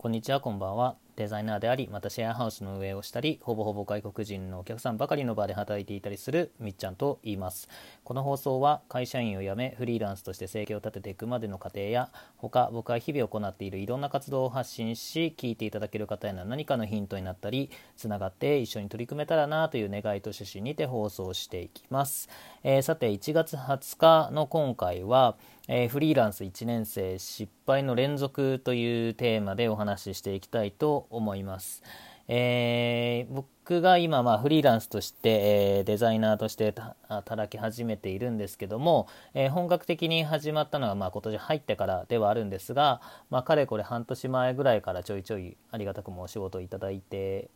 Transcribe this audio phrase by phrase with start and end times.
[0.00, 0.94] こんにちは、こんばんは。
[1.16, 7.68] デザイナーであり、またシェアハウスの運営をしたり、ほぼほぼ外国人のお客さんばかりの場で働いていたりするみっちゃんと言います。
[8.04, 22.28] この放送は会社員を辞め、フリーランスとして生計を立てていくまでの過程や、他僕は日々行っているいろんな活動を発信し、聞いていただける方への何かのヒントになったり、つながって一緒に取り組めたらなという願いと趣旨にて放送していきます。
[22.62, 25.36] えー、さて、1月20日の今回は、
[25.66, 31.82] えー、フリーランス1年生失敗の連続というテーマでお話ししていきたいと思います。
[32.30, 36.74] えー、僕が今、まあ、フリーランスとして、えー、デザイナーとして
[37.08, 43.00] 働き始めているんですけども、えー、本格的に始まったのは、まあ、今年入ってからではあるんですが、
[43.30, 47.50] まあ、かれこれ半年前ぐらいからちょいちょいありがたくもお仕事をいただいて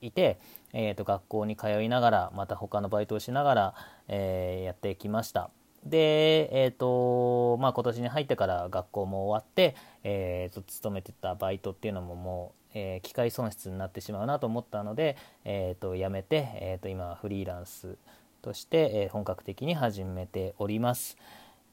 [0.00, 0.40] いて、
[0.72, 3.74] えーと、学校に通いながらまた他のバイトをしながら、
[4.08, 5.50] えやってきました。
[5.84, 17.96] で、えーとまあ、今年に入ってから学校も終わって、えーと、勤めてたバイトっていうのももう、えー、機械損失になってしまうなと思ったので、えーと、辞めて、えー、と今フリーランス
[18.42, 21.16] として、え、本格的に始めております。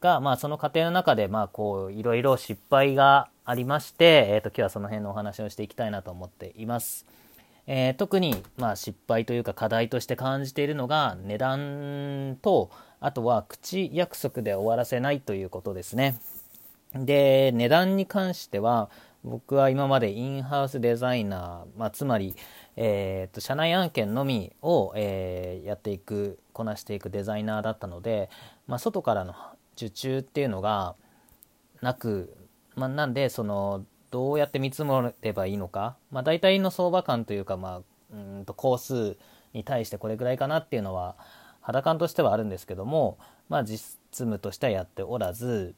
[0.00, 7.06] が、まあ、その過程の中で、まあ、こういろいろ失敗がありまして、えー、と今日はその辺のお話をしていきたいなと思っています。
[7.66, 12.70] え、特に、まあ、失敗というか課題として感じているのが値段と
[13.00, 16.18] あとは口約束で終わらせないということですね。
[16.94, 18.90] で、値段に関しては、
[19.26, 22.36] 僕は今までインハウスデザイナー、まあ、つまり、
[22.76, 28.30] えー、と社内案件のみを、えー、やっていくこなしていくデザイナーだったので、
[28.68, 29.34] まあ、外からの
[29.76, 30.94] 受注っていうのが
[31.82, 32.36] なく、
[32.76, 39.16] まあ、なんでそのどうやって見積もればいいのか、まあ、大体の相場感というか、まあ、うんと工数
[39.52, 41.16] に対してこれぐらいかなっていうのは
[41.66, 45.74] 肌感としてはあるんですけども、まあ、実務としてはやっておらず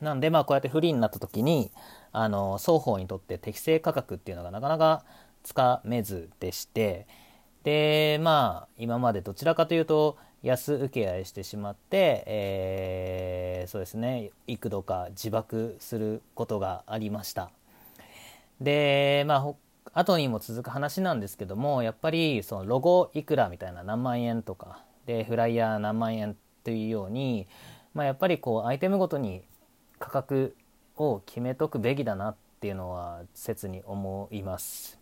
[0.00, 1.70] なんでまあこうやってフリーになった時に
[2.10, 5.04] あの双方にとって適正価格っていうのがなかなか
[5.44, 7.06] つかめずでして
[7.62, 17.50] でまあ今までどちらかというと安請け合いしてしまって、えー、そうですね幾度か自爆することがありました。
[18.60, 19.54] でまあ
[19.94, 27.48] 後にも続く話なんですけどもやっぱりそのロゴいくらみたいな何万円とかでフライヤー何万円というように、
[27.94, 29.42] まあ、やっぱりこうアイテムごとに
[29.98, 30.54] 価格
[30.96, 34.98] を決めとくべきだなっていうのは切に思います。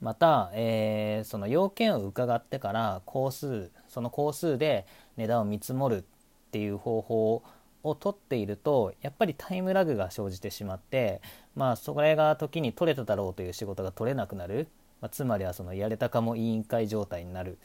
[0.00, 4.86] また、えー、その要件を伺ってから工数その工数で
[5.16, 6.04] 値段を見積もるっ
[6.52, 7.42] ていう方法
[7.82, 11.20] をとっているとやっぱりタイムラグが生じてしまって
[11.54, 14.68] まあそれが時に取れただろうという仕事が取れなくなる、
[15.00, 17.58] まあ、つまりはそのやれたかも委員会状態になる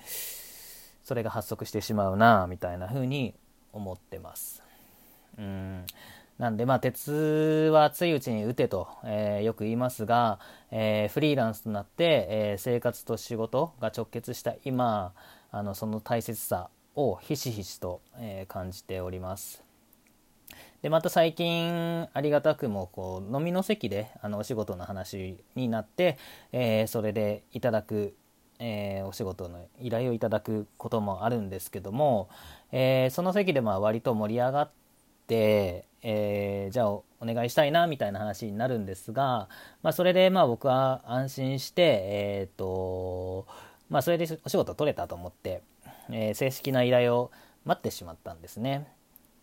[1.07, 3.33] それが発足してしまうなみたいな風に
[3.71, 4.61] 思ってます。
[5.37, 5.85] うん
[6.37, 15.13] なんでまあ鉄は熱いうちに打てと、えー、よく言いますが、えー、フリーランスとなって、えー、生活と仕事が直結した今
[15.49, 19.63] あのその大切さをひしひしと、え感じております。
[20.81, 26.17] でまた最近ありがたくもこう飲みの席であのお仕事の話になって、
[26.51, 28.13] えそれでいただく
[28.59, 32.29] えー、お仕事の依頼をいただくこともあるんですけども、
[32.71, 34.69] えー、その席でま割と盛り上がっ
[35.27, 39.49] て、えー、じゃあお願いしたいなみたいな話になるんですが、
[39.83, 43.47] まあ、それでまあ僕は安心して、えーと
[43.89, 45.61] まあ、それでお仕事取れたと思って、
[46.11, 47.31] え正式な依頼を
[47.65, 48.87] 待ってしまったんですね。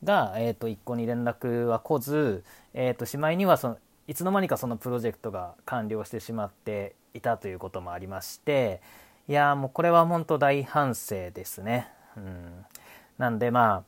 [0.03, 2.45] が、えー、と一向に連絡は来ず、
[2.75, 8.83] えー、としまいにはそのいつの間にかそのプロジェクトが完了してしまっていたということもありまして、
[9.27, 11.89] いやもうこれは本当大反省ですね。
[12.17, 12.65] うん、
[13.19, 13.85] なんでま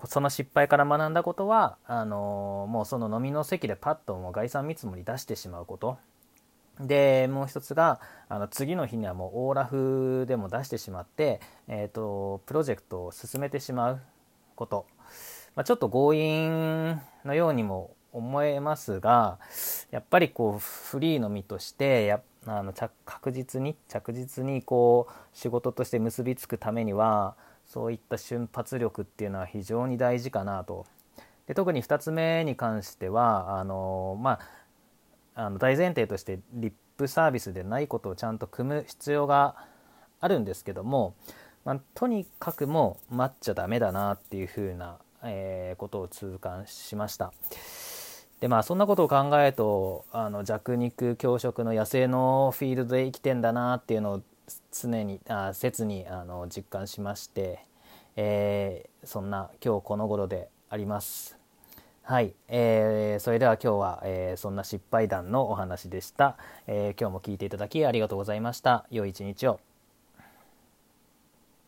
[0.00, 5.98] あその失敗から学んだことはあのー、もうその飲みの席でパッともう概算見積もり出してしまうこと。
[6.80, 14.00] でもう一つがあの次の日にはもうオーラフでも出してしまって、えーと、プロジェクトを進めてしまう
[14.54, 14.86] こと、
[15.56, 19.38] まあ、ちょっと強引のようにも思えますが
[19.90, 22.22] やっぱりこうフリーの身としてやっ
[22.56, 22.72] あの
[23.04, 27.36] 確実に着実にこう仕事として結びつくためには
[27.66, 30.86] そういった瞬発力っていうのは非常に大事かなと。
[31.46, 34.38] で特に2つ目に関してはあの、ま
[35.34, 39.56] あ、あの大前提としてリップサービスでないことをちゃんと組む必要が
[40.20, 41.14] あるんですけども、
[41.64, 47.32] まあ、とにかくもう待っちゃダメだなっていうふうな、えー、ことを痛感しました。
[48.40, 54.22] でまあそんなことを考えるとあの弱肉強食の野生のフィールドで生きてんだなっていうのを
[54.72, 57.64] 常にあ切にあの実感しまして、
[58.16, 61.36] えー、そんな今日この頃であります。
[62.02, 66.36] はい、えーそれでは今日は、えーそんな失敗談のお話でした、
[66.66, 68.86] えー今日も聞いていただきありがとうございました。
[68.90, 69.60] 良い一日を。